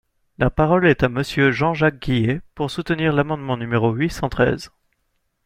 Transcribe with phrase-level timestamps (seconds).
[0.39, 4.71] La parole est à Monsieur Jean-Jacques Guillet, pour soutenir l’amendement numéro huit cent treize.